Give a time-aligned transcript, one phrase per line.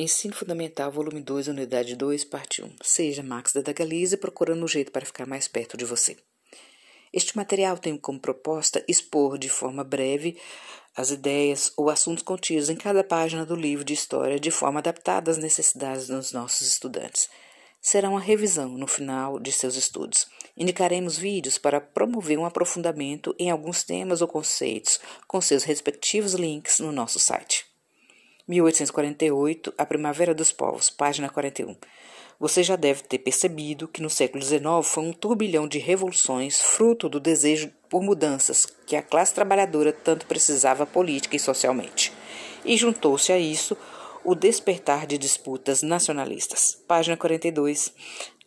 [0.00, 2.70] Ensino Fundamental, volume 2, unidade 2, parte 1.
[2.84, 6.16] Seja Max da Galiza procurando um jeito para ficar mais perto de você.
[7.12, 10.38] Este material tem como proposta expor de forma breve
[10.96, 15.32] as ideias ou assuntos contidos em cada página do livro de história de forma adaptada
[15.32, 17.28] às necessidades dos nossos estudantes.
[17.82, 20.28] Será uma revisão no final de seus estudos.
[20.56, 26.78] Indicaremos vídeos para promover um aprofundamento em alguns temas ou conceitos, com seus respectivos links
[26.78, 27.67] no nosso site.
[28.48, 31.76] 1848, A Primavera dos Povos, página 41.
[32.40, 37.10] Você já deve ter percebido que no século XIX foi um turbilhão de revoluções, fruto
[37.10, 42.10] do desejo por mudanças que a classe trabalhadora tanto precisava política e socialmente.
[42.64, 43.76] E juntou-se a isso
[44.24, 46.78] o despertar de disputas nacionalistas.
[46.88, 47.92] Página 42.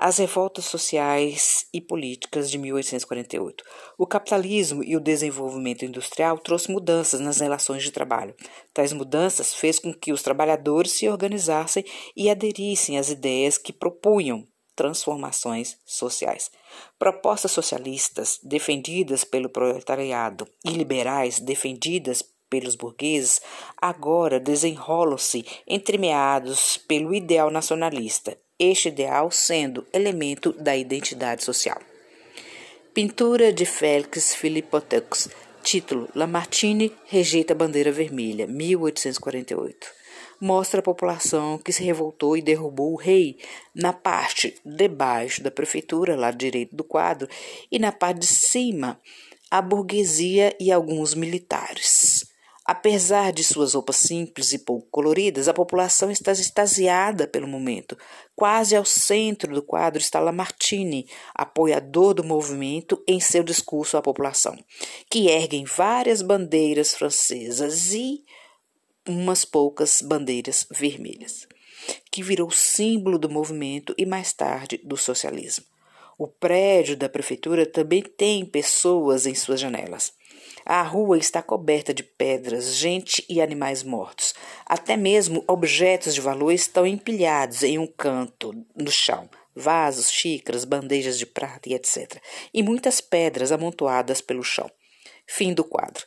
[0.00, 3.64] As revoltas sociais e políticas de 1848.
[3.98, 8.32] O capitalismo e o desenvolvimento industrial trouxe mudanças nas relações de trabalho.
[8.72, 11.84] Tais mudanças fez com que os trabalhadores se organizassem
[12.16, 14.46] e aderissem às ideias que propunham
[14.76, 16.48] transformações sociais.
[16.96, 23.40] Propostas socialistas defendidas pelo proletariado e liberais defendidas pelos burgueses
[23.76, 31.80] agora desenrolam-se entremeados pelo ideal nacionalista este ideal sendo elemento da identidade social.
[32.92, 35.28] Pintura de Félix Philippoteux,
[35.62, 39.98] título Lamartine rejeita a bandeira vermelha, 1848.
[40.40, 43.38] Mostra a população que se revoltou e derrubou o rei
[43.74, 47.28] na parte debaixo da prefeitura, lado direito do quadro,
[47.70, 49.00] e na parte de cima
[49.50, 52.24] a burguesia e alguns militares.
[52.70, 57.96] Apesar de suas roupas simples e pouco coloridas, a população está extasiada pelo momento.
[58.36, 64.54] Quase ao centro do quadro está Lamartine, apoiador do movimento, em seu discurso à população,
[65.10, 68.22] que erguem várias bandeiras francesas e
[69.08, 71.48] umas poucas bandeiras vermelhas,
[72.10, 75.64] que virou símbolo do movimento e mais tarde do socialismo.
[76.18, 80.12] O prédio da prefeitura também tem pessoas em suas janelas.
[80.70, 84.34] A rua está coberta de pedras, gente e animais mortos.
[84.66, 89.30] Até mesmo objetos de valor estão empilhados em um canto no chão.
[89.56, 92.20] Vasos, xícaras, bandejas de prata e etc.
[92.52, 94.70] E muitas pedras amontoadas pelo chão.
[95.26, 96.04] Fim do quadro.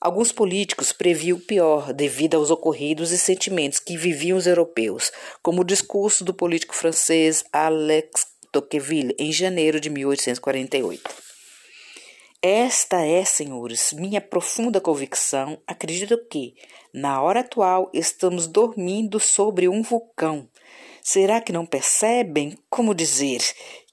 [0.00, 5.60] Alguns políticos previam o pior devido aos ocorridos e sentimentos que viviam os europeus, como
[5.60, 11.29] o discurso do político francês Alex Tocqueville em janeiro de 1848.
[12.42, 15.60] Esta é, senhores, minha profunda convicção.
[15.66, 16.54] Acredito que,
[16.90, 20.48] na hora atual, estamos dormindo sobre um vulcão.
[21.02, 23.42] Será que não percebem, como dizer,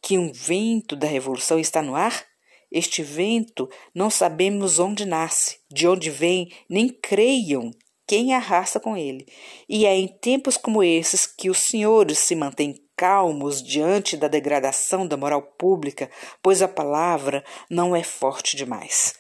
[0.01, 2.25] que um vento da revolução está no ar?
[2.71, 7.71] Este vento não sabemos onde nasce, de onde vem, nem creiam
[8.07, 9.27] quem arrasta com ele.
[9.67, 15.07] E é em tempos como esses que os senhores se mantêm calmos diante da degradação
[15.07, 16.09] da moral pública,
[16.41, 19.13] pois a palavra não é forte demais.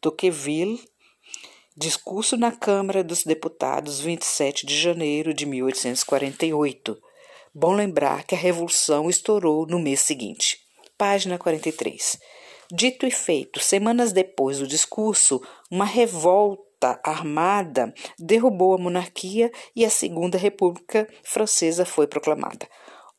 [0.00, 0.80] Tocqueville,
[1.76, 6.96] discurso na Câmara dos Deputados, 27 de janeiro de 1848.
[7.52, 10.58] Bom lembrar que a Revolução estourou no mês seguinte.
[10.96, 12.18] Página 43.
[12.72, 19.90] Dito e feito, semanas depois do discurso, uma revolta armada derrubou a monarquia e a
[19.90, 22.68] Segunda República Francesa foi proclamada.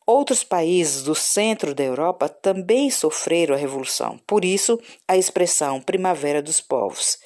[0.07, 6.43] Outros países do centro da Europa também sofreram a Revolução, por isso a expressão Primavera
[6.43, 7.17] dos Povos.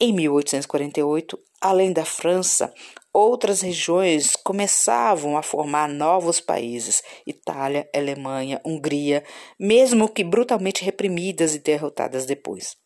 [0.00, 2.72] Em 1848, além da França,
[3.12, 9.24] outras regiões começavam a formar novos países: Itália, Alemanha, Hungria,
[9.58, 12.76] mesmo que brutalmente reprimidas e derrotadas depois.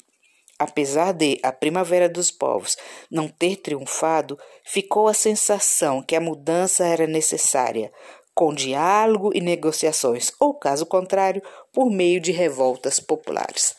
[0.59, 2.77] Apesar de a Primavera dos Povos
[3.11, 7.93] não ter triunfado, ficou a sensação que a mudança era necessária,
[8.35, 13.75] com diálogo e negociações, ou, caso contrário, por meio de revoltas populares.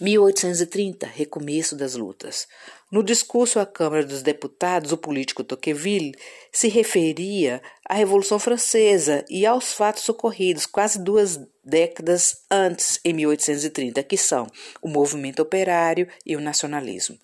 [0.00, 2.46] 1830 Recomeço das lutas.
[2.92, 6.12] No discurso à Câmara dos Deputados, o político Tocqueville
[6.52, 14.02] se referia à Revolução Francesa e aos fatos ocorridos quase duas décadas antes, em 1830,
[14.02, 14.46] que são
[14.80, 17.18] o movimento operário e o nacionalismo.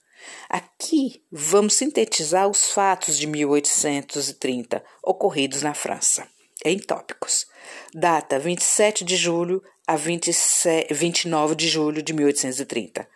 [0.49, 6.27] Aqui vamos sintetizar os fatos de 1830 ocorridos na França,
[6.65, 7.47] em tópicos.
[7.95, 13.09] Data 27 de julho a 27, 29 de julho de 1830.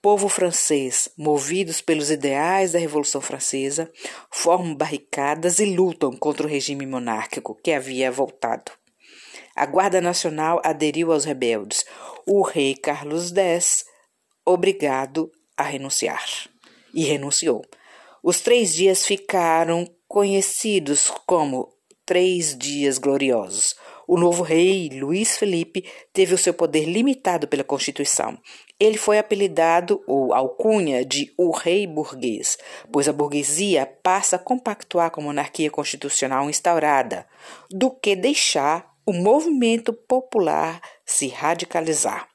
[0.00, 3.90] Povo francês, movidos pelos ideais da Revolução Francesa,
[4.30, 8.70] formam barricadas e lutam contra o regime monárquico que havia voltado.
[9.56, 11.84] A Guarda Nacional aderiu aos rebeldes.
[12.24, 13.84] O rei Carlos X,
[14.46, 16.24] obrigado a renunciar.
[16.94, 17.64] E renunciou.
[18.22, 21.68] Os três dias ficaram conhecidos como
[22.06, 23.76] Três Dias Gloriosos.
[24.06, 25.84] O novo rei, Luís Felipe,
[26.14, 28.38] teve o seu poder limitado pela Constituição.
[28.80, 32.56] Ele foi apelidado ou alcunha de o rei burguês,
[32.90, 37.26] pois a burguesia passa a compactuar com a monarquia constitucional instaurada,
[37.70, 42.26] do que deixar o movimento popular se radicalizar.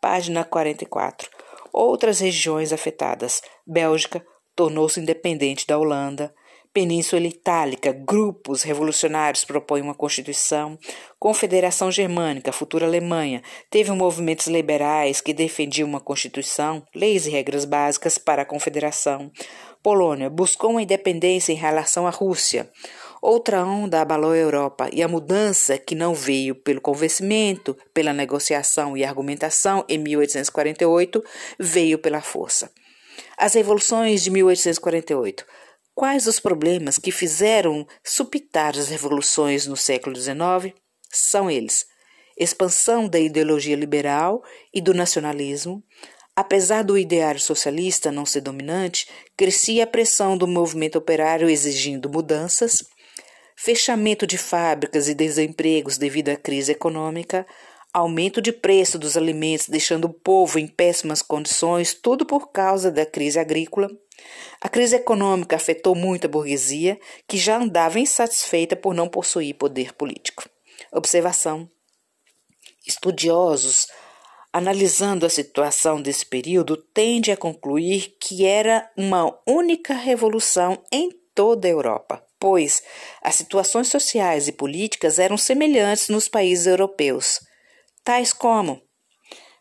[0.00, 1.28] Página 44.
[1.72, 3.40] Outras regiões afetadas.
[3.66, 4.24] Bélgica
[4.54, 6.34] tornou-se independente da Holanda.
[6.72, 10.78] Península Itálica, grupos revolucionários propõem uma constituição.
[11.18, 18.18] Confederação Germânica, futura Alemanha, teve movimentos liberais que defendiam uma constituição, leis e regras básicas
[18.18, 19.32] para a confederação.
[19.82, 22.70] Polônia buscou uma independência em relação à Rússia.
[23.22, 28.96] Outra onda abalou a Europa e a mudança, que não veio pelo convencimento, pela negociação
[28.96, 31.22] e argumentação em 1848,
[31.58, 32.70] veio pela força.
[33.36, 35.44] As revoluções de 1848
[36.00, 40.74] Quais os problemas que fizeram supitar as revoluções no século XIX?
[41.12, 41.84] São eles:
[42.38, 45.84] expansão da ideologia liberal e do nacionalismo.
[46.34, 49.06] Apesar do ideário socialista não ser dominante,
[49.36, 52.78] crescia a pressão do movimento operário exigindo mudanças,
[53.62, 57.46] fechamento de fábricas e desempregos devido à crise econômica,
[57.92, 63.04] aumento de preço dos alimentos deixando o povo em péssimas condições, tudo por causa da
[63.04, 63.90] crise agrícola.
[64.62, 66.98] A crise econômica afetou muito a burguesia,
[67.28, 70.48] que já andava insatisfeita por não possuir poder político.
[70.90, 71.68] Observação:
[72.86, 73.88] Estudiosos,
[74.50, 81.68] analisando a situação desse período, tendem a concluir que era uma única revolução em toda
[81.68, 82.82] a Europa, pois
[83.22, 87.38] as situações sociais e políticas eram semelhantes nos países europeus,
[88.02, 88.82] tais como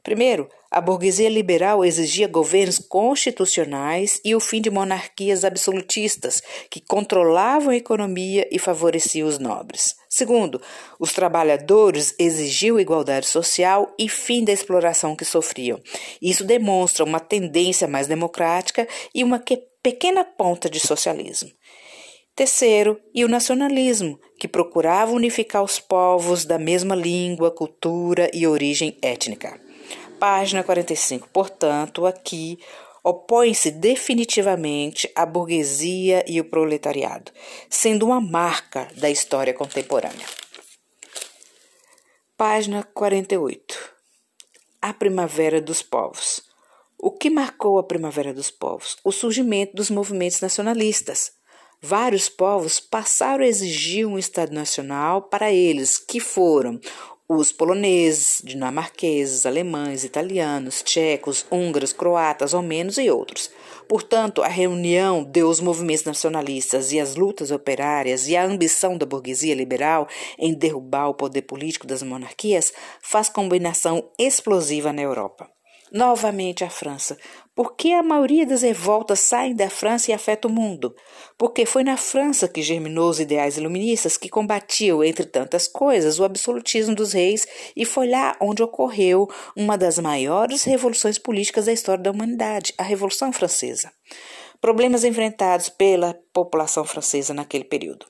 [0.01, 7.71] Primeiro, a burguesia liberal exigia governos constitucionais e o fim de monarquias absolutistas que controlavam
[7.71, 9.95] a economia e favoreciam os nobres.
[10.09, 10.61] Segundo,
[10.97, 15.79] os trabalhadores exigiam igualdade social e fim da exploração que sofriam.
[16.21, 19.43] Isso demonstra uma tendência mais democrática e uma
[19.83, 21.51] pequena ponta de socialismo.
[22.39, 28.97] Terceiro, e o nacionalismo, que procurava unificar os povos da mesma língua, cultura e origem
[29.01, 29.59] étnica.
[30.17, 31.27] Página 45.
[31.33, 32.57] Portanto, aqui
[33.03, 37.29] opõe-se definitivamente a burguesia e o proletariado,
[37.69, 40.25] sendo uma marca da história contemporânea.
[42.37, 43.95] Página 48.
[44.81, 46.41] A Primavera dos Povos.
[46.97, 48.95] O que marcou a Primavera dos Povos?
[49.03, 51.37] O surgimento dos movimentos nacionalistas.
[51.81, 56.77] Vários povos passaram a exigir um Estado nacional para eles, que foram
[57.31, 63.49] os poloneses, dinamarqueses, alemães, italianos, tchecos, húngaros, croatas, romenos e outros.
[63.87, 69.05] Portanto, a reunião deu os movimentos nacionalistas e as lutas operárias e a ambição da
[69.05, 75.49] burguesia liberal em derrubar o poder político das monarquias faz combinação explosiva na Europa.
[75.91, 77.17] Novamente a França.
[77.55, 80.95] Por que a maioria das revoltas saem da França e afeta o mundo?
[81.37, 86.23] Porque foi na França que germinou os ideais iluministas que combatiam, entre tantas coisas, o
[86.23, 92.03] absolutismo dos reis e foi lá onde ocorreu uma das maiores revoluções políticas da história
[92.03, 93.91] da humanidade, a Revolução Francesa.
[94.61, 98.05] Problemas enfrentados pela população francesa naquele período.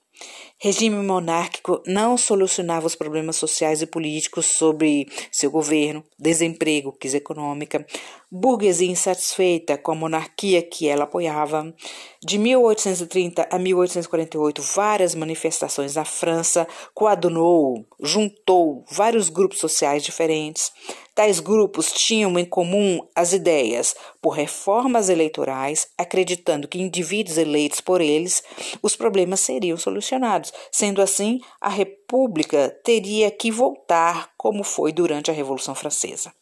[0.62, 7.88] Regime monárquico não solucionava os problemas sociais e políticos sobre seu governo, desemprego, crise econômica,
[8.30, 11.74] burguesia insatisfeita com a monarquia que ela apoiava.
[12.22, 20.74] De 1830 a 1848, várias manifestações na França coadunou, juntou vários grupos sociais diferentes.
[21.16, 28.00] Tais grupos tinham em comum as ideias por reformas eleitorais, acreditando que indivíduos eleitos por
[28.00, 28.42] eles,
[28.82, 30.49] os problemas seriam solucionados.
[30.72, 36.34] Sendo assim, a República teria que voltar como foi durante a Revolução Francesa.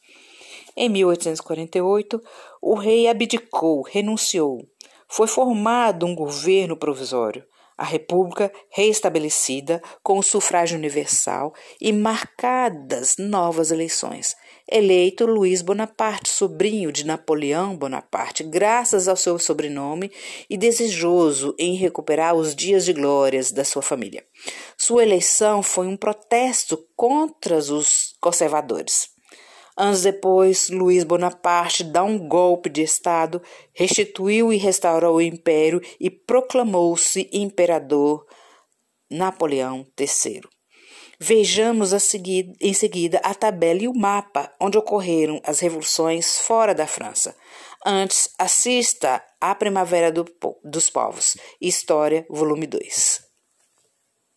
[0.75, 2.21] Em 1848,
[2.61, 4.59] o rei abdicou, renunciou.
[5.07, 7.43] Foi formado um governo provisório
[7.77, 14.35] a República reestabelecida com o sufrágio universal e marcadas novas eleições.
[14.69, 20.11] Eleito Luiz Bonaparte, sobrinho de Napoleão Bonaparte, graças ao seu sobrenome
[20.49, 24.25] e desejoso em recuperar os dias de glórias da sua família.
[24.77, 29.07] Sua eleição foi um protesto contra os conservadores.
[29.77, 33.41] Anos depois, Luiz Bonaparte dá um golpe de Estado,
[33.73, 38.25] restituiu e restaurou o império e proclamou-se imperador
[39.09, 40.56] Napoleão III.
[41.19, 46.75] Vejamos a seguir, em seguida a tabela e o mapa onde ocorreram as revoluções fora
[46.75, 47.35] da França.
[47.83, 50.25] Antes, assista à Primavera do,
[50.63, 53.26] dos Povos, História, volume 2.